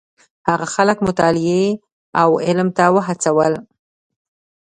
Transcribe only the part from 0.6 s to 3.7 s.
خلک مطالعې او علم ته وهڅول.